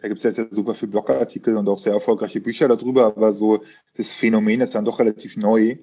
[0.00, 3.32] Da gibt es jetzt ja super viele Blogartikel und auch sehr erfolgreiche Bücher darüber, aber
[3.32, 3.62] so
[3.96, 5.76] das Phänomen ist dann doch relativ neu.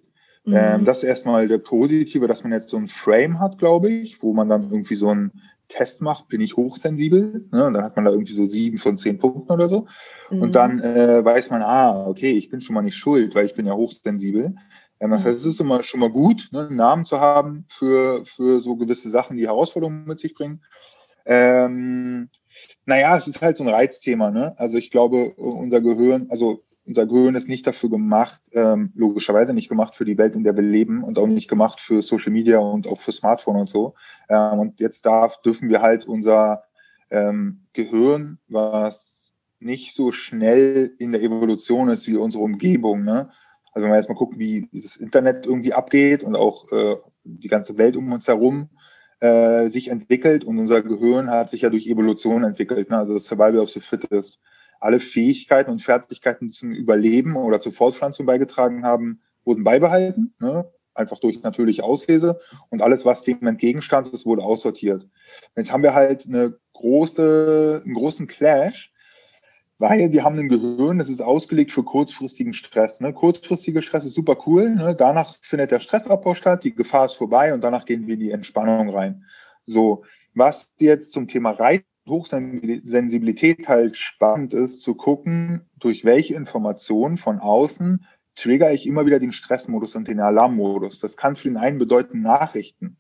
[0.46, 0.54] Mhm.
[0.56, 4.22] Ähm, das ist erstmal der Positive, dass man jetzt so ein Frame hat, glaube ich,
[4.22, 5.32] wo man dann irgendwie so einen
[5.68, 7.48] Test macht, bin ich hochsensibel.
[7.52, 7.66] Ne?
[7.66, 9.88] Und dann hat man da irgendwie so sieben von zehn Punkten oder so.
[10.30, 10.42] Mhm.
[10.42, 13.56] Und dann äh, weiß man, ah, okay, ich bin schon mal nicht schuld, weil ich
[13.56, 14.56] bin ja hochsensibel.
[15.00, 15.24] Ähm, mhm.
[15.24, 19.10] Das ist immer schon mal gut, ne, einen Namen zu haben für, für so gewisse
[19.10, 20.62] Sachen, die Herausforderungen mit sich bringen.
[21.26, 22.30] Ähm,
[22.86, 24.32] naja, es ist halt so ein Reizthema.
[24.32, 24.54] Ne?
[24.58, 29.70] Also ich glaube, unser Gehirn, also unser Gehirn ist nicht dafür gemacht, ähm, logischerweise nicht
[29.70, 32.60] gemacht für die Welt, in der wir leben und auch nicht gemacht für Social Media
[32.60, 33.96] und auch für Smartphone und so.
[34.30, 36.64] Ähm, und jetzt darf, dürfen wir halt unser
[37.10, 43.32] ähm, Gehirn, was nicht so schnell in der Evolution ist wie unsere Umgebung, ne?
[43.72, 46.96] Also wenn wir jetzt mal gucken, wie das Internet irgendwie abgeht und auch äh,
[47.26, 48.70] die ganze Welt um uns herum
[49.26, 52.98] äh, sich entwickelt und unser Gehirn hat sich ja durch Evolution entwickelt, ne?
[52.98, 54.40] also das Survival of the Fittest.
[54.80, 60.70] Alle Fähigkeiten und Fertigkeiten zum Überleben oder zur Fortpflanzung beigetragen haben, wurden beibehalten, ne?
[60.94, 65.08] einfach durch natürliche Auslese und alles, was dem entgegenstand, das wurde aussortiert.
[65.56, 68.94] Jetzt haben wir halt eine große, einen großen Clash
[69.78, 73.02] weil wir haben ein Gehirn, das ist ausgelegt für kurzfristigen Stress.
[73.02, 73.14] Ne?
[73.14, 74.76] Kurzfristiger Stress ist super cool.
[74.76, 74.96] Ne?
[74.96, 78.32] Danach findet der Stressabbau statt, die Gefahr ist vorbei und danach gehen wir in die
[78.32, 79.26] Entspannung rein.
[79.66, 80.04] So,
[80.34, 87.40] was jetzt zum Thema Reiz Hochsensibilität halt spannend ist, zu gucken, durch welche Informationen von
[87.40, 91.00] außen trigger ich immer wieder den Stressmodus und den Alarmmodus.
[91.00, 92.98] Das kann für den einen bedeuten Nachrichten.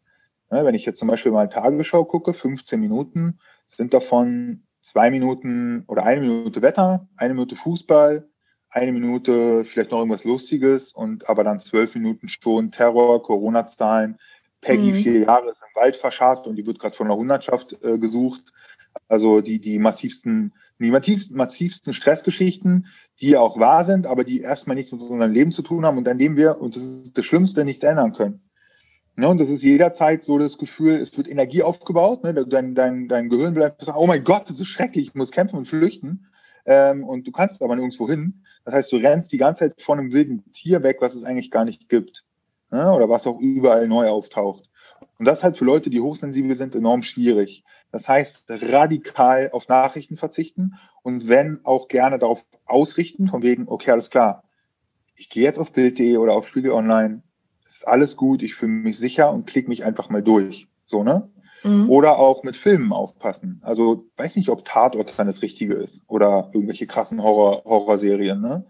[0.50, 0.66] Ne?
[0.66, 6.03] Wenn ich jetzt zum Beispiel mal Tagesschau gucke, 15 Minuten, sind davon zwei Minuten oder
[6.03, 8.30] eine Minute Wetter, eine Minute Fußball,
[8.69, 14.19] eine Minute vielleicht noch irgendwas Lustiges und aber dann zwölf Minuten schon Terror, Corona-Zahlen.
[14.61, 14.95] Peggy, mhm.
[14.95, 18.41] vier Jahre, ist im Wald verscharrt und die wird gerade von der Hundertschaft äh, gesucht.
[19.08, 22.88] Also die, die massivsten, die massivsten, massivsten Stressgeschichten,
[23.19, 25.97] die ja auch wahr sind, aber die erstmal nichts mit unserem Leben zu tun haben
[25.97, 28.45] und an dem wir, und das ist das Schlimmste, nichts ändern können.
[29.18, 32.24] Ne, und das ist jederzeit so das Gefühl, es wird Energie aufgebaut.
[32.24, 32.34] Ne?
[32.34, 35.58] Dein, dein, dein Gehirn bleibt sagen, oh mein Gott, das ist schrecklich, ich muss kämpfen
[35.58, 36.28] und flüchten.
[36.66, 38.44] Ähm, und du kannst aber nirgendwo hin.
[38.66, 41.50] Das heißt, du rennst die ganze Zeit von einem wilden Tier weg, was es eigentlich
[41.50, 42.25] gar nicht gibt.
[42.72, 42.92] Ne?
[42.92, 44.70] Oder was auch überall neu auftaucht.
[45.18, 47.64] Und das ist halt für Leute, die hochsensibel sind, enorm schwierig.
[47.92, 53.92] Das heißt, radikal auf Nachrichten verzichten und wenn auch gerne darauf ausrichten, von wegen, okay,
[53.92, 54.44] alles klar,
[55.16, 57.24] ich gehe jetzt auf Bild.de oder auf Spiegel Online
[57.75, 60.68] ist alles gut, ich fühle mich sicher und klicke mich einfach mal durch.
[60.86, 61.30] So, ne?
[61.63, 61.90] Mhm.
[61.90, 63.59] Oder auch mit Filmen aufpassen.
[63.63, 68.40] Also weiß nicht, ob Tatort dann das Richtige ist oder irgendwelche krassen Horror, Horrorserien.
[68.40, 68.66] Ne?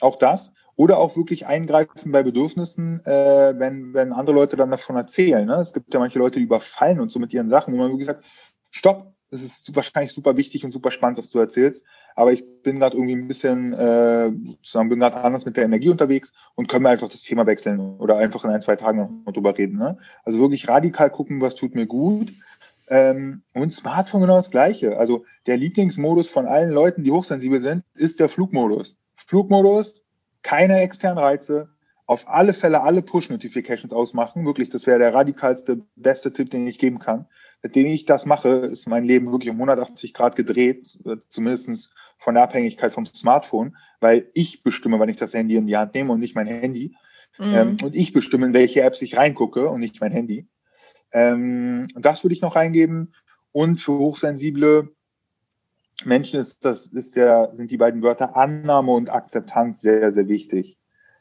[0.00, 0.52] Auch das.
[0.76, 5.44] Oder auch wirklich eingreifen bei Bedürfnissen, äh, wenn, wenn andere Leute dann davon erzählen.
[5.44, 5.56] Ne?
[5.56, 8.06] Es gibt ja manche Leute, die überfallen und so mit ihren Sachen, wo man wirklich
[8.06, 8.24] sagt,
[8.70, 11.82] stopp, das ist wahrscheinlich super wichtig und super spannend, was du erzählst.
[12.14, 15.90] Aber ich bin gerade irgendwie ein bisschen, äh, sozusagen bin gerade anders mit der Energie
[15.90, 19.32] unterwegs und können wir einfach das Thema wechseln oder einfach in ein, zwei Tagen noch
[19.32, 19.78] drüber reden.
[19.78, 19.98] Ne?
[20.24, 22.32] Also wirklich radikal gucken, was tut mir gut.
[22.88, 24.98] Ähm, und Smartphone genau das Gleiche.
[24.98, 28.96] Also der Lieblingsmodus von allen Leuten, die hochsensibel sind, ist der Flugmodus.
[29.26, 30.02] Flugmodus,
[30.42, 31.68] keine externen Reize,
[32.06, 34.46] auf alle Fälle alle Push-Notifications ausmachen.
[34.46, 37.26] Wirklich, das wäre der radikalste, beste Tipp, den ich geben kann
[37.62, 40.98] seitdem ich das mache, ist mein Leben wirklich um 180 Grad gedreht,
[41.28, 45.76] zumindest von der Abhängigkeit vom Smartphone, weil ich bestimme, wann ich das Handy in die
[45.76, 46.96] Hand nehme und nicht mein Handy.
[47.38, 47.54] Mhm.
[47.54, 50.46] Ähm, und ich bestimme, in welche Apps ich reingucke und nicht mein Handy.
[51.12, 53.14] Ähm, das würde ich noch reingeben.
[53.52, 54.90] Und für hochsensible
[56.04, 60.78] Menschen ist das, ist der, sind die beiden Wörter Annahme und Akzeptanz sehr, sehr wichtig.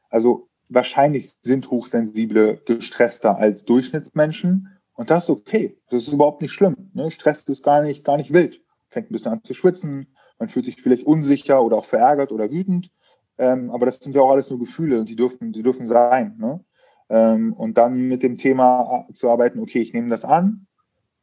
[0.10, 5.78] Also wahrscheinlich sind Hochsensible gestresster als Durchschnittsmenschen und das ist okay.
[5.90, 6.90] Das ist überhaupt nicht schlimm.
[6.94, 7.12] Ne?
[7.12, 8.62] Stress ist gar nicht, gar nicht wild.
[8.90, 10.08] Fängt ein bisschen an zu schwitzen.
[10.40, 12.92] Man fühlt sich vielleicht unsicher oder auch verärgert oder wütend.
[13.38, 16.36] Ähm, aber das sind ja auch alles nur Gefühle und die dürfen, die dürfen sein.
[16.40, 16.66] Ne?
[17.10, 20.66] Ähm, und dann mit dem Thema zu arbeiten, okay, ich nehme das an.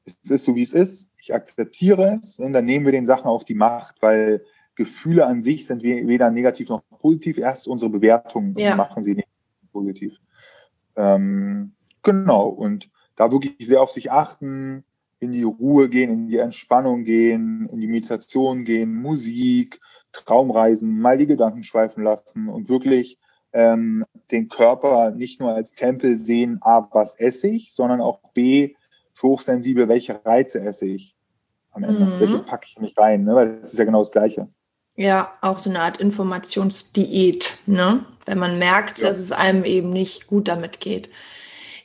[0.04, 1.10] Es ist so, wie es ist.
[1.18, 2.38] Ich akzeptiere es.
[2.38, 4.44] Und dann nehmen wir den Sachen auch die Macht, weil
[4.76, 7.38] Gefühle an sich sind weder negativ noch positiv.
[7.38, 8.76] Erst unsere Bewertungen ja.
[8.76, 9.28] machen sie nicht
[9.72, 10.12] positiv.
[10.94, 11.72] Ähm,
[12.04, 12.46] genau.
[12.46, 14.84] Und da wirklich sehr auf sich achten,
[15.20, 19.80] in die Ruhe gehen, in die Entspannung gehen, in die Meditation gehen, Musik,
[20.12, 23.18] Traumreisen, mal die Gedanken schweifen lassen und wirklich
[23.52, 28.74] ähm, den Körper nicht nur als Tempel sehen, A, was esse ich, sondern auch B,
[29.14, 31.14] für hochsensibel, welche Reize esse ich
[31.70, 32.20] am Ende, mhm.
[32.20, 33.34] welche packe ich mich rein, ne?
[33.34, 34.48] weil das ist ja genau das Gleiche.
[34.96, 38.04] Ja, auch so eine Art Informationsdiät, ne?
[38.26, 39.08] wenn man merkt, ja.
[39.08, 41.08] dass es einem eben nicht gut damit geht.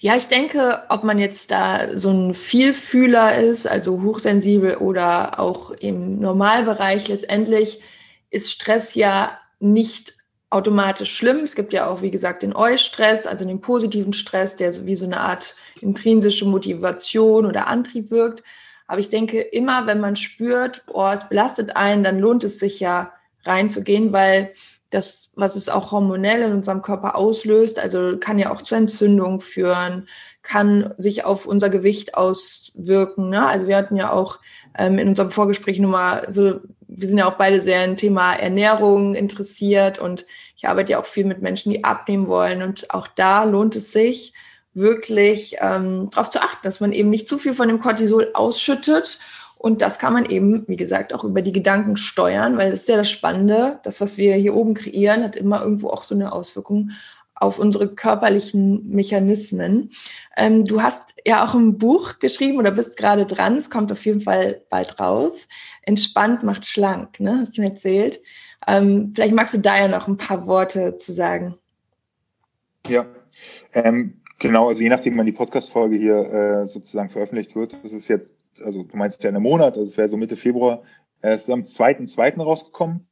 [0.02, 5.72] Ja, ich denke, ob man jetzt da so ein Vielfühler ist, also hochsensibel oder auch
[5.72, 7.82] im Normalbereich, letztendlich
[8.30, 10.16] ist Stress ja nicht
[10.50, 11.40] automatisch schlimm.
[11.44, 15.04] Es gibt ja auch, wie gesagt, den Eustress, also den positiven Stress, der wie so
[15.04, 18.42] eine Art intrinsische Motivation oder Antrieb wirkt.
[18.88, 22.80] Aber ich denke, immer wenn man spürt, oh, es belastet einen, dann lohnt es sich
[22.80, 23.12] ja
[23.44, 24.54] reinzugehen, weil
[24.90, 29.40] das, was es auch hormonell in unserem Körper auslöst, also kann ja auch zu Entzündungen
[29.40, 30.08] führen,
[30.42, 33.30] kann sich auf unser Gewicht auswirken.
[33.30, 33.48] Ne?
[33.48, 34.40] Also wir hatten ja auch
[34.78, 38.34] ähm, in unserem Vorgespräch nur mal so, wir sind ja auch beide sehr im Thema
[38.34, 40.26] Ernährung interessiert und
[40.56, 43.92] ich arbeite ja auch viel mit Menschen, die abnehmen wollen und auch da lohnt es
[43.92, 44.34] sich,
[44.74, 49.20] wirklich ähm, darauf zu achten, dass man eben nicht zu viel von dem Cortisol ausschüttet.
[49.60, 52.88] Und das kann man eben, wie gesagt, auch über die Gedanken steuern, weil das ist
[52.90, 53.82] ja das Spannende.
[53.84, 56.92] Das, was wir hier oben kreieren, hat immer irgendwo auch so eine Auswirkung
[57.36, 59.92] auf unsere körperlichen Mechanismen.
[60.38, 63.58] Ähm, du hast ja auch ein Buch geschrieben oder bist gerade dran.
[63.58, 65.46] Es kommt auf jeden Fall bald raus.
[65.82, 67.40] Entspannt macht schlank, ne?
[67.42, 68.22] Hast du mir erzählt.
[68.66, 71.56] Ähm, vielleicht magst du da ja noch ein paar Worte zu sagen.
[72.88, 73.06] Ja,
[73.74, 78.08] ähm, Genau, also je nachdem, wann die Podcast-Folge hier äh, sozusagen veröffentlicht wird, das ist
[78.08, 80.84] jetzt, also du meinst ja in einem Monat, also es wäre so Mitte Februar,
[81.22, 83.08] äh, ist am zweiten, zweiten rausgekommen.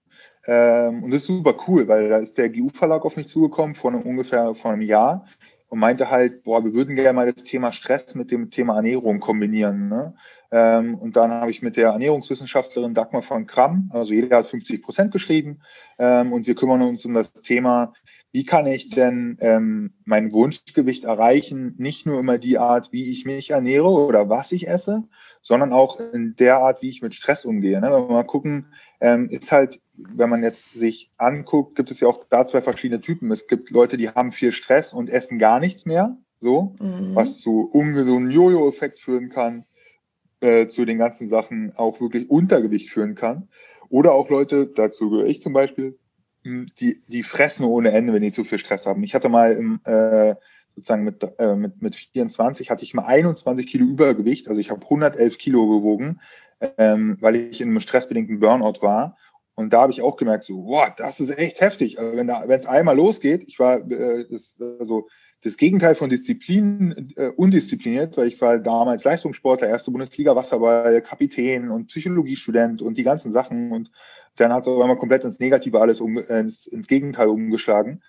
[0.46, 3.92] Ähm, und das ist super cool, weil da ist der GU-Verlag auf mich zugekommen vor
[3.92, 5.26] einem, ungefähr vor einem Jahr
[5.70, 9.20] und meinte halt, boah, wir würden gerne mal das Thema Stress mit dem Thema Ernährung
[9.20, 9.90] kombinieren.
[9.90, 10.16] Ne?
[10.52, 14.82] Ähm, und dann habe ich mit der Ernährungswissenschaftlerin Dagmar von Kramm, also jeder hat 50
[14.82, 15.60] Prozent geschrieben,
[16.00, 17.94] ähm, und wir kümmern uns um das Thema
[18.32, 21.76] wie kann ich denn ähm, mein Wunschgewicht erreichen?
[21.78, 25.06] Nicht nur immer die Art, wie ich mich ernähre oder was ich esse,
[25.42, 27.80] sondern auch in der Art, wie ich mit Stress umgehe.
[27.80, 27.88] Ne?
[27.88, 28.68] Wenn wir mal gucken,
[29.00, 33.02] ähm, ist halt, wenn man jetzt sich anguckt, gibt es ja auch da zwei verschiedene
[33.02, 33.32] Typen.
[33.32, 37.16] Es gibt Leute, die haben viel Stress und essen gar nichts mehr, so, mhm.
[37.16, 39.66] was zu ungesunden Jojo-Effekt führen kann,
[40.42, 43.48] äh, zu den ganzen Sachen auch wirklich Untergewicht führen kann.
[43.90, 45.98] Oder auch Leute, dazu gehöre ich zum Beispiel,
[46.44, 49.04] die, die fressen ohne Ende, wenn die zu viel Stress haben.
[49.04, 50.36] Ich hatte mal im, äh,
[50.78, 54.84] sozusagen mit, äh, mit, mit 24 hatte ich mal 21 Kilo Übergewicht, also ich habe
[54.84, 56.22] 111 Kilo gewogen,
[56.78, 59.18] ähm, weil ich in einem stressbedingten Burnout war.
[59.56, 61.98] Und da habe ich auch gemerkt, so, boah, das ist echt heftig.
[61.98, 65.08] Also wenn da, es einmal losgeht, ich war äh, das, also
[65.44, 71.72] das Gegenteil von Disziplin, äh, undiszipliniert, weil ich war damals Leistungssportler, erste Bundesliga Wasserball, Kapitän
[71.72, 73.90] und Psychologiestudent und die ganzen Sachen und
[74.36, 78.04] dann hat es auf einmal komplett ins Negative alles um, ins, ins Gegenteil umgeschlagen.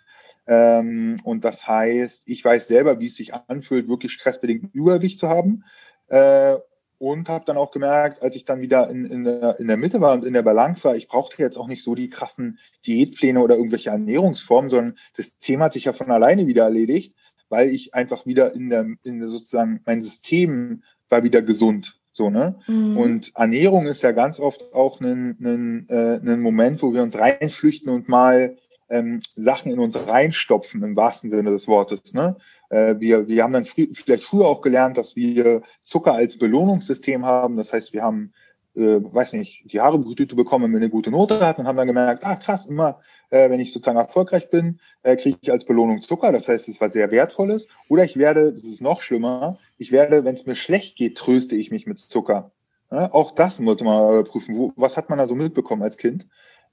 [0.49, 5.29] Ähm, und das heißt, ich weiß selber, wie es sich anfühlt, wirklich stressbedingt Übergewicht zu
[5.29, 5.65] haben.
[6.09, 6.57] Äh,
[6.99, 10.01] und habe dann auch gemerkt, als ich dann wieder in, in, der, in der Mitte
[10.01, 13.41] war und in der Balance war, ich brauchte jetzt auch nicht so die krassen Diätpläne
[13.41, 17.15] oder irgendwelche Ernährungsformen, sondern das Thema hat sich ja von alleine wieder erledigt,
[17.51, 22.01] weil ich einfach wieder in der, in der sozusagen mein System war wieder gesund.
[22.13, 22.59] So, ne?
[22.67, 22.97] Mhm.
[22.97, 27.17] Und Ernährung ist ja ganz oft auch ein, ein, äh, ein Moment, wo wir uns
[27.17, 28.57] reinflüchten und mal
[28.89, 32.13] ähm, Sachen in uns reinstopfen, im wahrsten Sinne des Wortes.
[32.15, 32.37] Ne?
[32.71, 37.25] Äh, wir, wir haben dann frü vielleicht früher auch gelernt, dass wir Zucker als Belohnungssystem
[37.25, 37.57] haben.
[37.57, 38.33] Das heißt, wir haben
[38.75, 41.77] äh, weiß nicht, die Haare Haarebrütüte bekommen, wenn wir eine gute Note hatten und haben
[41.77, 43.01] dann gemerkt, ah krass, immer
[43.31, 46.33] äh, wenn ich sozusagen erfolgreich bin, äh, kriege ich als Belohnung Zucker.
[46.33, 47.67] Das heißt, es war sehr wertvolles.
[47.89, 51.57] Oder ich werde, das ist noch schlimmer, ich werde, wenn es mir schlecht geht, tröste
[51.57, 52.53] ich mich mit Zucker.
[52.91, 54.57] Ja, auch das muss man prüfen.
[54.57, 56.27] Wo, was hat man da so mitbekommen als Kind?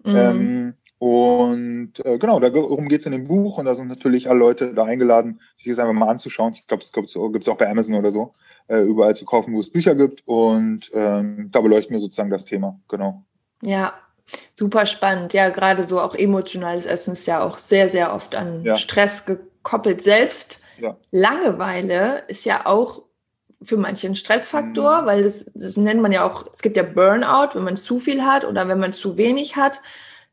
[0.04, 0.16] Mhm.
[0.16, 4.40] Ähm, und äh, genau, darum geht es in dem Buch und da sind natürlich alle
[4.40, 6.54] Leute da eingeladen, sich das einfach mal anzuschauen.
[6.54, 8.34] Ich glaube, es gibt es auch bei Amazon oder so
[8.68, 10.24] äh, überall zu kaufen, wo es Bücher gibt.
[10.26, 13.24] Und ähm, da beleuchten wir sozusagen das Thema, genau.
[13.62, 13.94] Ja,
[14.56, 15.34] super spannend.
[15.34, 18.78] Ja, gerade so auch emotionales Essen ist ja auch sehr, sehr oft an ja.
[18.78, 20.02] Stress gekoppelt.
[20.02, 20.98] Selbst ja.
[21.12, 23.04] Langeweile ist ja auch
[23.62, 25.06] für manche ein Stressfaktor, mhm.
[25.06, 28.24] weil das, das nennt man ja auch, es gibt ja Burnout, wenn man zu viel
[28.24, 29.82] hat oder wenn man zu wenig hat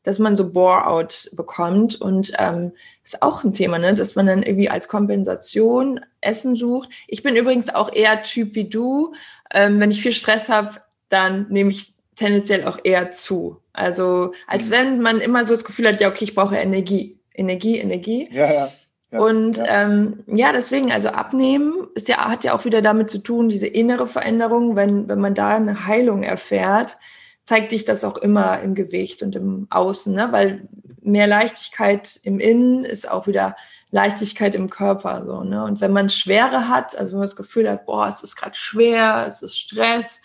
[0.02, 2.00] dass man so Bore-out bekommt.
[2.00, 2.72] Und ähm,
[3.04, 3.94] ist auch ein Thema, ne?
[3.94, 6.88] dass man dann irgendwie als Kompensation Essen sucht.
[7.08, 9.14] Ich bin übrigens auch eher Typ wie du.
[9.52, 13.58] Ähm, wenn ich viel Stress habe, dann nehme ich tendenziell auch eher zu.
[13.72, 14.70] Also als mhm.
[14.70, 17.18] wenn man immer so das Gefühl hat, ja, okay, ich brauche Energie.
[17.34, 18.28] Energie, Energie.
[18.30, 18.72] Ja, ja.
[19.10, 19.82] Ja, und ja.
[19.82, 23.66] Ähm, ja, deswegen, also abnehmen ist ja, hat ja auch wieder damit zu tun, diese
[23.66, 26.96] innere Veränderung, wenn, wenn man da eine Heilung erfährt,
[27.44, 30.28] zeigt sich das auch immer im Gewicht und im Außen, ne?
[30.30, 30.68] weil
[31.00, 33.56] mehr Leichtigkeit im Innen ist auch wieder
[33.90, 35.24] Leichtigkeit im Körper.
[35.26, 35.62] So, ne?
[35.64, 38.54] Und wenn man Schwere hat, also wenn man das Gefühl hat, boah, es ist gerade
[38.54, 40.20] schwer, es ist Stress,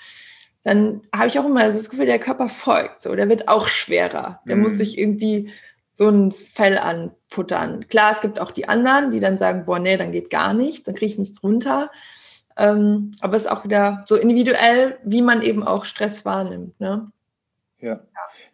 [0.63, 4.41] dann habe ich auch immer das Gefühl, der Körper folgt, so, der wird auch schwerer.
[4.47, 4.63] Der mhm.
[4.63, 5.51] muss sich irgendwie
[5.93, 7.87] so ein Fell an futtern.
[7.87, 10.83] Klar, es gibt auch die anderen, die dann sagen, boah, nee, dann geht gar nichts,
[10.83, 11.89] dann kriege ich nichts runter.
[12.57, 16.79] Ähm, aber es ist auch wieder so individuell, wie man eben auch Stress wahrnimmt.
[16.79, 17.05] Ne?
[17.79, 17.89] Ja.
[17.89, 17.99] ja.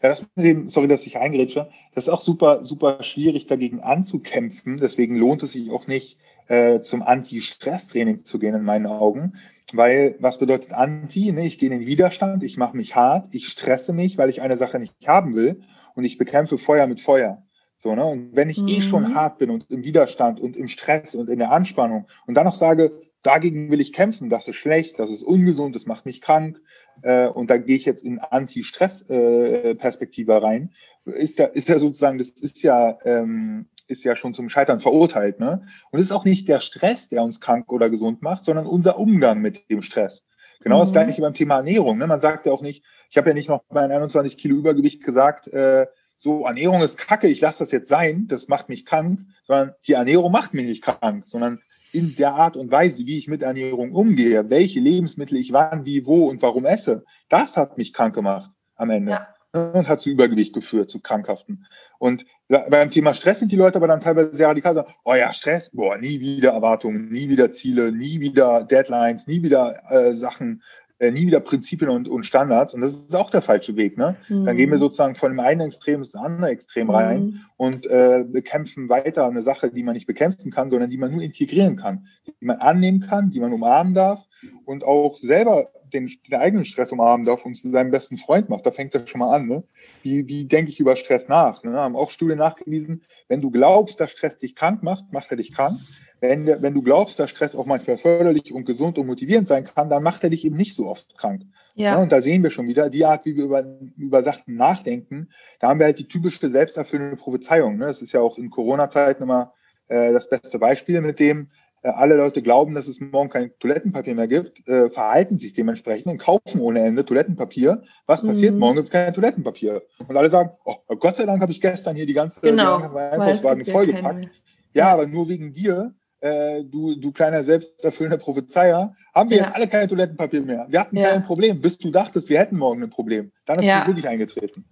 [0.02, 1.70] das dem, sorry, dass ich eingrätsche.
[1.96, 4.78] Das ist auch super, super schwierig, dagegen anzukämpfen.
[4.78, 6.18] Deswegen lohnt es sich auch nicht,
[6.48, 9.34] äh, zum Anti-Stress-Training zu gehen, in meinen Augen.
[9.72, 11.32] Weil, was bedeutet Anti?
[11.32, 11.46] Ne?
[11.46, 14.58] Ich gehe in den Widerstand, ich mache mich hart, ich stresse mich, weil ich eine
[14.58, 15.62] Sache nicht haben will
[15.96, 17.42] und ich bekämpfe Feuer mit Feuer.
[17.80, 18.06] So, ne?
[18.06, 18.68] Und wenn ich mhm.
[18.68, 19.16] eh schon mhm.
[19.16, 22.56] hart bin und im Widerstand und im Stress und in der Anspannung und dann noch
[22.56, 22.92] sage,
[23.24, 26.60] dagegen will ich kämpfen, das ist schlecht, das ist ungesund, das macht mich krank,
[27.02, 30.72] äh, und da gehe ich jetzt in Anti-Stress-Perspektive äh, rein,
[31.06, 35.40] ist ja, ist ja sozusagen, das ist ja, ähm, ist ja schon zum Scheitern verurteilt.
[35.40, 35.66] Ne?
[35.92, 38.98] Und es ist auch nicht der Stress, der uns krank oder gesund macht, sondern unser
[38.98, 40.24] Umgang mit dem Stress.
[40.62, 40.82] Genau mhm.
[40.82, 41.98] das gleiche beim Thema Ernährung.
[41.98, 42.08] Ne?
[42.08, 45.48] Man sagt ja auch nicht, ich habe ja nicht noch bei 21 Kilo Übergewicht gesagt,
[45.48, 49.74] äh, so Ernährung ist kacke, ich lasse das jetzt sein, das macht mich krank, sondern
[49.86, 51.60] die Ernährung macht mich nicht krank, sondern
[51.94, 56.06] in der Art und Weise, wie ich mit Ernährung umgehe, welche Lebensmittel ich wann, wie,
[56.06, 59.12] wo und warum esse, das hat mich krank gemacht am Ende.
[59.12, 59.28] Ja.
[59.54, 61.68] Und hat zu Übergewicht geführt, zu Krankhaften.
[62.00, 65.32] Und beim Thema Stress sind die Leute aber dann teilweise sehr radikal sagen, oh ja,
[65.32, 70.64] Stress, boah, nie wieder Erwartungen, nie wieder Ziele, nie wieder Deadlines, nie wieder äh, Sachen,
[71.12, 72.74] nie wieder Prinzipien und, und Standards.
[72.74, 73.98] Und das ist auch der falsche Weg.
[73.98, 74.16] Ne?
[74.30, 74.46] Mhm.
[74.46, 77.40] Dann gehen wir sozusagen von dem einen Extrem ins andere Extrem rein mhm.
[77.58, 81.22] und äh, bekämpfen weiter eine Sache, die man nicht bekämpfen kann, sondern die man nur
[81.22, 82.08] integrieren kann,
[82.40, 84.24] die man annehmen kann, die man umarmen darf
[84.66, 88.66] und auch selber den, den eigenen Stress umarmen darf und zu seinem besten Freund macht.
[88.66, 89.48] Da fängt es ja schon mal an.
[89.48, 89.64] Ne?
[90.02, 91.64] Wie, wie denke ich über Stress nach?
[91.64, 91.74] Ne?
[91.74, 95.54] Haben auch Studien nachgewiesen, wenn du glaubst, dass Stress dich krank macht, macht er dich
[95.54, 95.80] krank
[96.24, 99.90] wenn, wenn du glaubst, dass Stress auch manchmal förderlich und gesund und motivierend sein kann,
[99.90, 101.42] dann macht er dich eben nicht so oft krank.
[101.76, 101.96] Ja.
[101.96, 102.02] ja.
[102.02, 103.66] und da sehen wir schon wieder die Art, wie wir über,
[103.98, 105.30] über Sachen nachdenken.
[105.60, 107.78] Da haben wir halt die typische selbsterfüllende Prophezeiung.
[107.78, 107.88] Ne?
[107.88, 109.54] Das ist ja auch in Corona-Zeiten immer
[109.90, 111.50] äh, das beste Beispiel, mit dem
[111.82, 116.10] äh, alle Leute glauben, dass es morgen kein Toilettenpapier mehr gibt, äh, verhalten sich dementsprechend
[116.10, 117.82] und kaufen ohne Ende Toilettenpapier.
[118.06, 118.54] Was passiert?
[118.54, 118.60] Mhm.
[118.60, 119.82] Morgen gibt es kein Toilettenpapier.
[120.08, 122.84] Und alle sagen, oh, Gott sei Dank habe ich gestern hier die ganze, genau, die
[122.84, 124.30] ganze Einkaufswagen vollgepackt.
[124.74, 129.44] Ja, aber nur wegen dir äh, du, du kleiner selbsterfüllender Prophezeier, haben wir ja.
[129.44, 130.66] jetzt alle kein Toilettenpapier mehr.
[130.70, 131.10] Wir hatten ja.
[131.10, 133.34] kein Problem, bis du dachtest, wir hätten morgen ein Problem.
[133.46, 133.82] Dann ist ja.
[133.82, 134.64] es wirklich eingetreten.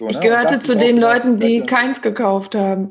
[0.00, 0.22] So, ich ne?
[0.28, 2.90] gehörte zu den Leuten, die keins gekauft haben.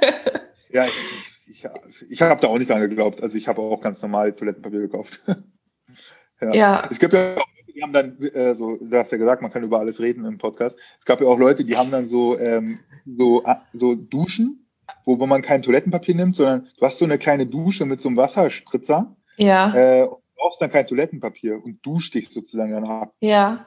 [0.70, 3.22] ja, ich, ich, ich habe da auch nicht dran geglaubt.
[3.22, 5.22] Also ich habe auch ganz normal Toilettenpapier gekauft.
[6.42, 6.52] ja.
[6.52, 6.82] ja.
[6.90, 9.50] Es gibt ja auch Leute, die haben dann, äh, so, du hast ja gesagt, man
[9.50, 10.78] kann über alles reden im Podcast.
[10.98, 13.42] Es gab ja auch Leute, die haben dann so, ähm, so,
[13.72, 14.59] so Duschen
[15.04, 18.08] wo, wo man kein Toilettenpapier nimmt, sondern du hast so eine kleine Dusche mit so
[18.08, 19.14] einem Wasserspritzer.
[19.36, 19.74] Ja.
[19.74, 23.12] Äh, und brauchst dann kein Toilettenpapier und duschst dich sozusagen dann ab.
[23.20, 23.64] Ja.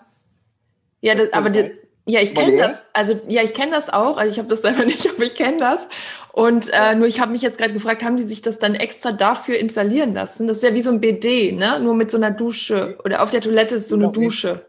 [1.01, 1.71] Ja, das, aber die,
[2.05, 2.83] ja, ich kenne das.
[2.93, 4.17] Also ja, ich kenne das auch.
[4.17, 5.87] Also ich habe das selber nicht, aber ich kenne das.
[6.33, 9.11] Und äh, nur ich habe mich jetzt gerade gefragt, haben die sich das dann extra
[9.11, 10.47] dafür installieren lassen?
[10.47, 11.79] Das ist ja wie so ein BD, ne?
[11.79, 14.65] Nur mit so einer Dusche oder auf der Toilette ist so eine genau, Dusche.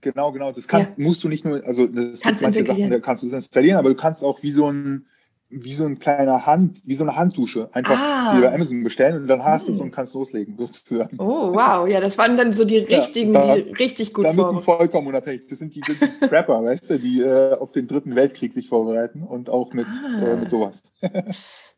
[0.00, 0.52] Genau, genau.
[0.52, 1.04] Das kannst, ja.
[1.04, 3.90] musst du nicht nur, also das kannst manche Sachen, da kannst du es installieren, aber
[3.90, 5.06] du kannst auch wie so ein
[5.50, 8.38] wie so ein kleiner Hand, wie so eine Handdusche, einfach ah.
[8.38, 9.86] bei Amazon bestellen und dann hast du es hm.
[9.86, 11.18] und kannst loslegen, sozusagen.
[11.18, 14.44] Oh, wow, ja, das waren dann so die richtigen, ja, da, die richtig gut Damit
[14.44, 14.62] vor.
[14.62, 15.46] vollkommen unabhängig.
[15.48, 19.22] Das sind die, die Prepper, weißt du, die äh, auf den dritten Weltkrieg sich vorbereiten
[19.22, 20.22] und auch mit, ah.
[20.22, 20.82] äh, mit sowas.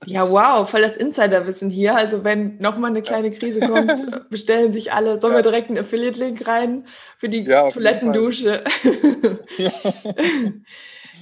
[0.06, 1.94] ja, wow, voll das Insiderwissen hier.
[1.94, 6.48] Also wenn nochmal eine kleine Krise kommt, bestellen sich alle, sollen wir direkt einen Affiliate-Link
[6.48, 6.86] rein
[7.18, 8.64] für die ja, Toilettendusche.
[9.58, 9.70] Ja.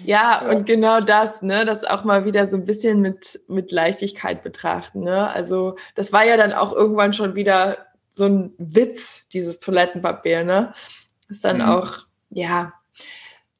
[0.05, 3.73] Ja, ja, und genau das, ne, das auch mal wieder so ein bisschen mit, mit
[3.73, 5.31] Leichtigkeit betrachten, ne.
[5.31, 7.79] Also, das war ja dann auch irgendwann schon wieder
[8.09, 10.73] so ein Witz, dieses Toilettenpapier, ne.
[11.29, 11.69] Ist dann mhm.
[11.69, 12.73] auch, ja,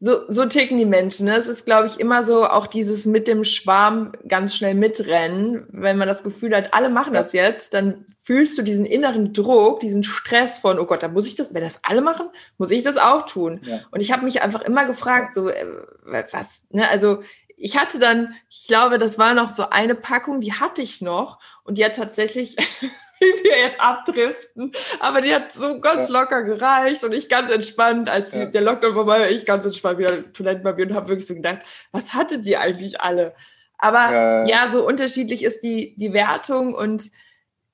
[0.01, 1.27] so, so ticken die Menschen.
[1.27, 1.37] Ne?
[1.37, 5.67] Es ist, glaube ich, immer so auch dieses mit dem Schwarm ganz schnell mitrennen.
[5.71, 9.81] Wenn man das Gefühl hat, alle machen das jetzt, dann fühlst du diesen inneren Druck,
[9.81, 12.29] diesen Stress von, oh Gott, da muss ich das, wenn das alle machen,
[12.59, 13.61] muss ich das auch tun.
[13.65, 13.81] Ja.
[13.91, 15.67] Und ich habe mich einfach immer gefragt, so, äh,
[16.05, 17.23] was, ne, also
[17.57, 21.41] ich hatte dann, ich glaube, das war noch so eine Packung, die hatte ich noch
[21.65, 22.57] und die hat tatsächlich
[23.21, 24.73] wie wir jetzt abdriften.
[25.01, 26.21] Aber die hat so ganz ja.
[26.21, 28.47] locker gereicht und ich ganz entspannt, als die, ja.
[28.47, 31.61] der Lockdown vorbei war, ich ganz entspannt wieder Toilettenpapier und habe wirklich so gedacht,
[31.93, 33.35] was hattet die eigentlich alle?
[33.79, 34.45] Aber ja.
[34.47, 37.11] ja, so unterschiedlich ist die, die Wertung und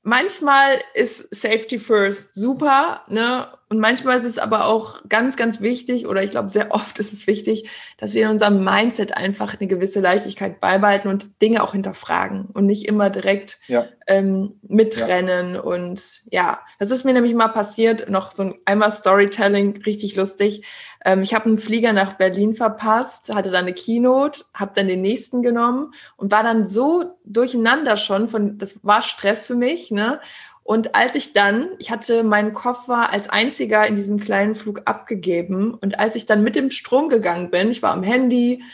[0.02, 3.48] manchmal ist Safety First super, ne?
[3.68, 7.12] Und manchmal ist es aber auch ganz, ganz wichtig, oder ich glaube, sehr oft ist
[7.12, 7.68] es wichtig,
[7.98, 12.66] dass wir in unserem Mindset einfach eine gewisse Leichtigkeit beibehalten und Dinge auch hinterfragen und
[12.66, 13.86] nicht immer direkt ja.
[14.06, 15.54] ähm, mitrennen.
[15.54, 15.60] Ja.
[15.60, 20.64] Und ja, das ist mir nämlich mal passiert, noch so ein einmal Storytelling, richtig lustig.
[21.04, 25.02] Ähm, ich habe einen Flieger nach Berlin verpasst, hatte dann eine Keynote, habe dann den
[25.02, 30.20] nächsten genommen und war dann so durcheinander schon von, das war Stress für mich, ne?
[30.64, 35.74] Und als ich dann, ich hatte meinen Koffer als einziger in diesem kleinen Flug abgegeben
[35.74, 38.64] und als ich dann mit dem Strom gegangen bin, ich war am Handy,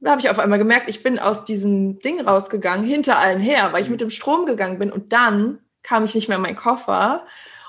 [0.00, 3.68] da habe ich auf einmal gemerkt, ich bin aus diesem Ding rausgegangen, hinter allen her,
[3.72, 6.56] weil ich mit dem Strom gegangen bin und dann kam ich nicht mehr in meinen
[6.56, 7.26] Koffer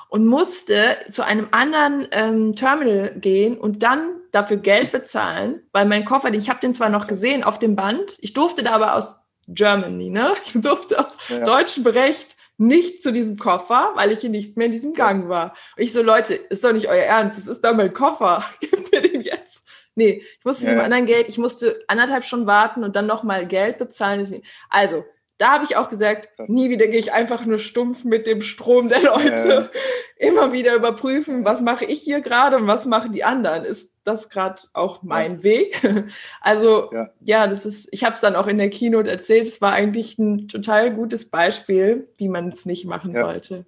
[0.08, 6.06] und musste zu einem anderen ähm, Terminal gehen und dann dafür Geld bezahlen, weil mein
[6.06, 8.96] Koffer, den ich habe den zwar noch gesehen auf dem Band, ich durfte da aber
[8.96, 10.34] aus Germany, ne?
[10.46, 11.44] Ich durfte aus ja.
[11.44, 15.55] deutschem Recht nicht zu diesem Koffer, weil ich hier nicht mehr in diesem Gang war.
[15.75, 18.45] Und ich so, Leute, ist doch nicht euer Ernst, das ist doch mein Koffer.
[18.60, 19.63] Gebt mir den jetzt.
[19.95, 20.72] Nee, ich musste ja.
[20.72, 24.41] dem anderen Geld, ich musste anderthalb Stunden warten und dann nochmal Geld bezahlen.
[24.69, 25.05] Also,
[25.38, 28.90] da habe ich auch gesagt, nie wieder gehe ich einfach nur stumpf mit dem Strom
[28.90, 29.70] der Leute.
[29.74, 29.80] Ja.
[30.28, 33.66] Immer wieder überprüfen, was mache ich hier gerade und was machen die anderen.
[33.66, 35.44] Ist das gerade auch mein ja.
[35.44, 35.82] Weg?
[36.42, 37.10] Also ja.
[37.22, 40.18] ja, das ist, ich habe es dann auch in der Keynote erzählt, es war eigentlich
[40.20, 43.66] ein total gutes Beispiel, wie man es nicht machen sollte.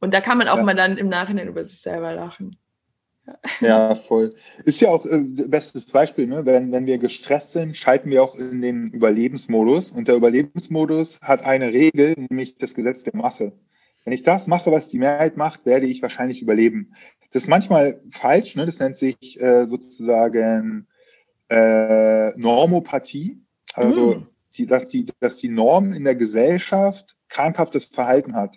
[0.00, 2.58] Und da kann man auch mal dann im Nachhinein über sich selber lachen.
[3.60, 4.34] Ja, voll.
[4.64, 6.46] Ist ja auch äh, bestes Beispiel, ne?
[6.46, 9.90] wenn, wenn wir gestresst sind, schalten wir auch in den Überlebensmodus.
[9.90, 13.52] Und der Überlebensmodus hat eine Regel, nämlich das Gesetz der Masse.
[14.04, 16.94] Wenn ich das mache, was die Mehrheit macht, werde ich wahrscheinlich überleben.
[17.32, 18.64] Das ist manchmal falsch, ne?
[18.64, 20.86] das nennt sich äh, sozusagen
[21.48, 23.42] äh, Normopathie.
[23.74, 24.26] Also, mm.
[24.56, 28.56] die, dass, die, dass die Norm in der Gesellschaft krankhaftes Verhalten hat.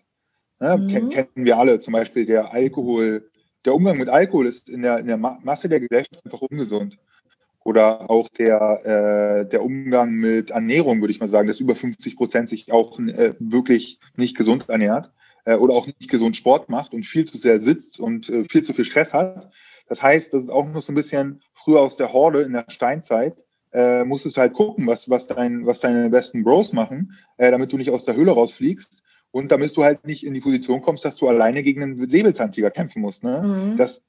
[0.59, 0.77] Ne?
[0.77, 1.09] Mm.
[1.09, 3.30] Kennen wir alle, zum Beispiel der Alkohol
[3.65, 6.97] der Umgang mit Alkohol ist in der, in der Masse der Gesellschaft einfach ungesund.
[7.63, 8.85] Oder auch der,
[9.43, 12.99] äh, der Umgang mit Ernährung, würde ich mal sagen, dass über 50 Prozent sich auch
[12.99, 15.11] äh, wirklich nicht gesund ernährt
[15.45, 18.63] äh, oder auch nicht gesund Sport macht und viel zu sehr sitzt und äh, viel
[18.63, 19.51] zu viel Stress hat.
[19.87, 22.65] Das heißt, das ist auch noch so ein bisschen früher aus der Horde in der
[22.69, 23.35] Steinzeit,
[23.73, 27.71] äh, musstest du halt gucken, was, was, dein, was deine besten Bros machen, äh, damit
[27.71, 29.00] du nicht aus der Höhle rausfliegst.
[29.31, 32.69] Und damit du halt nicht in die Position kommst, dass du alleine gegen einen Säbelzahntiger
[32.69, 33.23] kämpfen musst.
[33.23, 33.41] Ne?
[33.43, 33.77] Mhm.
[33.77, 34.03] Das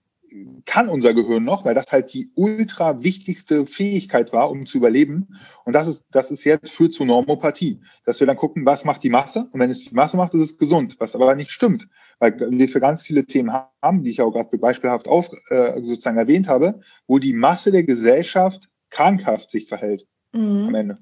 [0.64, 5.38] kann unser Gehirn noch, weil das halt die ultra wichtigste Fähigkeit war, um zu überleben.
[5.64, 9.03] Und das ist, das ist jetzt führt zu Normopathie, dass wir dann gucken, was macht
[9.03, 9.49] die Masse?
[9.53, 11.87] Und wenn es die Masse macht, ist es gesund, was aber nicht stimmt,
[12.18, 16.18] weil wir für ganz viele Themen haben, die ich auch gerade beispielhaft auf, äh, sozusagen
[16.18, 20.66] erwähnt habe, wo die Masse der Gesellschaft krankhaft sich verhält mhm.
[20.68, 20.99] am Ende.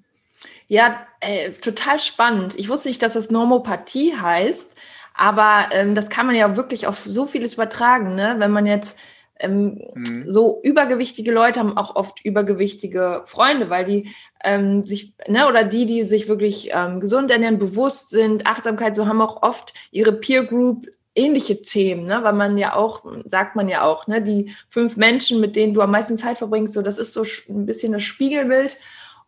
[0.71, 2.57] Ja, äh, total spannend.
[2.57, 4.77] Ich wusste nicht, dass das Normopathie heißt,
[5.15, 8.37] aber ähm, das kann man ja wirklich auf so vieles übertragen, ne?
[8.39, 8.97] Wenn man jetzt
[9.41, 10.31] ähm, mhm.
[10.31, 15.87] so übergewichtige Leute haben auch oft übergewichtige Freunde, weil die ähm, sich, ne, oder die,
[15.87, 20.45] die sich wirklich ähm, gesund ernähren, bewusst sind, Achtsamkeit, so haben auch oft ihre Peer
[20.45, 22.21] Group ähnliche Themen, ne?
[22.23, 25.81] weil man ja auch, sagt man ja auch, ne, die fünf Menschen, mit denen du
[25.81, 28.79] am meisten Zeit verbringst, so das ist so ein bisschen das Spiegelbild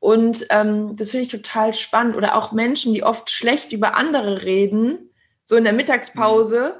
[0.02, 2.16] und ähm, das finde ich total spannend.
[2.16, 5.10] Oder auch Menschen, die oft schlecht über andere reden,
[5.44, 6.74] so in der Mittagspause,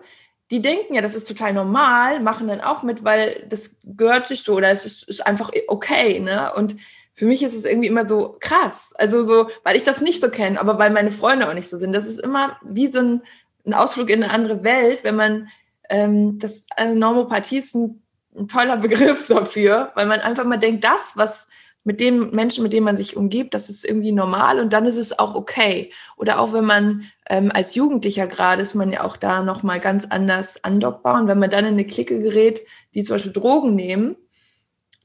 [0.51, 4.43] die denken ja, das ist total normal, machen dann auch mit, weil das gehört sich
[4.43, 6.19] so oder es ist, ist einfach okay.
[6.19, 6.53] Ne?
[6.57, 6.75] Und
[7.15, 8.93] für mich ist es irgendwie immer so krass.
[8.97, 11.77] Also so, weil ich das nicht so kenne, aber weil meine Freunde auch nicht so
[11.77, 11.93] sind.
[11.93, 13.23] Das ist immer wie so ein,
[13.65, 15.49] ein Ausflug in eine andere Welt, wenn man
[15.89, 18.03] ähm, das also Normopathie ist ein,
[18.37, 21.47] ein toller Begriff dafür, weil man einfach mal denkt, das, was
[21.85, 24.99] mit den Menschen, mit denen man sich umgibt, das ist irgendwie normal und dann ist
[24.99, 25.93] es auch okay.
[26.17, 30.07] Oder auch wenn man ähm, als Jugendlicher gerade ist man ja auch da nochmal ganz
[30.09, 31.21] anders andockbar.
[31.21, 32.63] Und wenn man dann in eine Clique gerät,
[32.95, 34.17] die zum Beispiel Drogen nehmen,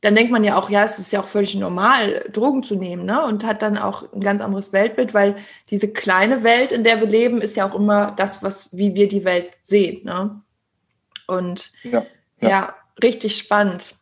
[0.02, 3.06] dann denkt man ja auch, ja, es ist ja auch völlig normal, Drogen zu nehmen,
[3.06, 3.26] ne?
[3.26, 5.38] Und hat dann auch ein ganz anderes Weltbild, weil
[5.72, 9.08] diese kleine Welt, in der wir leben, ist ja auch immer das, was, wie wir
[9.08, 10.42] die Welt sehen, ne?
[11.26, 12.06] Und ja,
[12.40, 12.50] ja.
[12.50, 13.96] ja richtig spannend.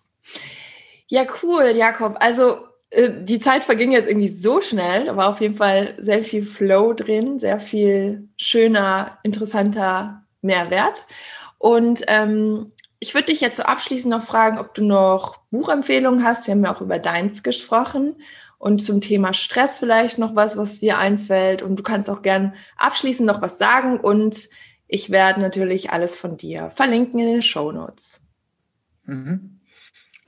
[1.08, 2.18] Ja, cool, Jakob.
[2.20, 5.06] Also äh, die Zeit verging jetzt irgendwie so schnell.
[5.06, 11.06] Da war auf jeden Fall sehr viel Flow drin, sehr viel schöner, interessanter Mehrwert.
[11.58, 16.48] Und ähm, ich würde dich jetzt so abschließend noch fragen, ob du noch Buchempfehlungen hast.
[16.48, 18.16] Wir haben ja auch über deins gesprochen.
[18.58, 21.62] Und zum Thema Stress vielleicht noch was, was dir einfällt.
[21.62, 24.00] Und du kannst auch gern abschließend noch was sagen.
[24.00, 24.50] Und
[24.88, 28.22] ich werde natürlich alles von dir verlinken in den Show Notes.
[29.04, 29.55] Mhm.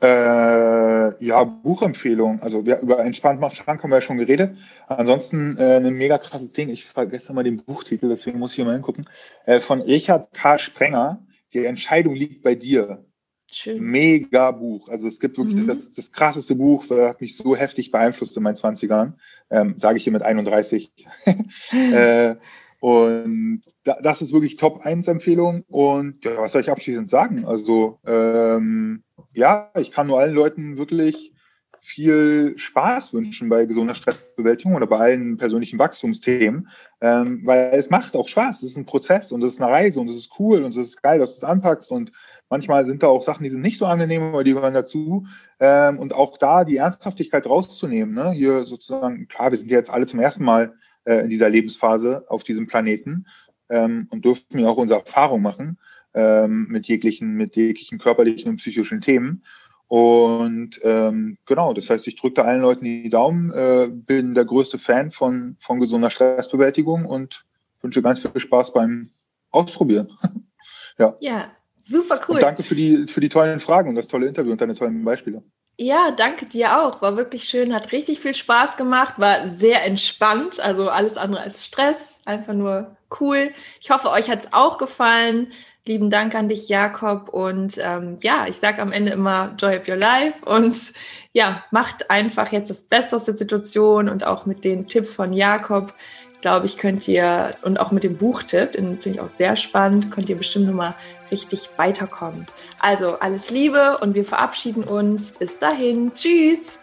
[0.02, 2.42] Äh, ja, Buchempfehlung.
[2.42, 4.56] Also wir, über Entspannt macht schrank haben wir ja schon geredet.
[4.88, 6.70] Ansonsten äh, ein mega krasses Ding.
[6.70, 9.10] Ich vergesse mal den Buchtitel, deswegen muss ich hier mal hingucken.
[9.46, 10.60] Äh, von Richard K.
[10.60, 11.26] Sprenger.
[11.54, 13.06] die Entscheidung liegt bei dir.
[13.50, 13.82] Schön.
[13.82, 14.90] Mega Buch.
[14.90, 15.68] Also es gibt wirklich mhm.
[15.68, 19.14] das, das krasseste Buch, das hat mich so heftig beeinflusst in meinen 20ern,
[19.50, 20.92] ähm, sage ich hier mit 31.
[21.72, 22.36] äh,
[22.80, 25.64] und da, das ist wirklich Top 1 Empfehlung.
[25.70, 27.46] Und ja, was soll ich abschließend sagen?
[27.46, 29.04] Also ähm,
[29.34, 31.34] ja, ich kann nur allen Leuten wirklich
[31.82, 36.68] viel Spaß wünschen bei gesunder Stressbewältigung oder bei allen persönlichen Wachstumsthemen,
[37.02, 38.58] ähm, weil es macht auch Spaß.
[38.64, 40.78] Es ist ein Prozess und es ist eine Reise und es ist cool und es
[40.78, 42.12] ist geil, dass du es anpackst und
[42.50, 45.28] manchmal sind da auch Sachen, die sind nicht so angenehm, aber die gehören dazu.
[45.60, 48.14] Ähm, und auch da die Ernsthaftigkeit rauszunehmen.
[48.14, 48.32] Ne?
[48.32, 50.74] Hier sozusagen, klar, wir sind jetzt alle zum ersten Mal
[51.06, 53.28] äh, in dieser Lebensphase auf diesem Planeten
[53.70, 55.78] ähm, und durften ja auch unsere Erfahrung machen
[56.14, 59.44] ähm, mit jeglichen, mit jeglichen körperlichen und psychischen Themen.
[59.88, 64.78] Und ähm, genau, das heißt, ich drücke allen Leuten die Daumen, äh, bin der größte
[64.78, 67.46] Fan von, von gesunder Stressbewältigung und
[67.82, 69.12] wünsche ganz viel Spaß beim
[69.50, 70.12] Ausprobieren.
[70.98, 71.16] ja.
[71.22, 72.36] ja, super cool.
[72.36, 75.06] Und danke für die, für die tollen Fragen und das tolle Interview und deine tollen
[75.06, 75.42] Beispiele.
[75.80, 77.02] Ja, danke dir auch.
[77.02, 81.64] War wirklich schön, hat richtig viel Spaß gemacht, war sehr entspannt, also alles andere als
[81.64, 83.52] Stress, einfach nur cool.
[83.80, 85.54] Ich hoffe, euch hat es auch gefallen.
[85.88, 87.30] Lieben Dank an dich, Jakob.
[87.30, 90.94] Und ähm, ja, ich sage am Ende immer Joy of Your Life und
[91.32, 95.32] ja, macht einfach jetzt das Beste aus der Situation und auch mit den Tipps von
[95.32, 95.94] Jakob,
[96.42, 100.12] glaube ich, könnt ihr und auch mit dem Buchtipp, den finde ich auch sehr spannend,
[100.12, 100.94] könnt ihr bestimmt nochmal
[101.32, 102.46] richtig weiterkommen.
[102.80, 105.32] Also alles Liebe und wir verabschieden uns.
[105.32, 106.14] Bis dahin.
[106.14, 106.80] Tschüss.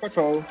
[0.00, 0.44] Ciao, ciao.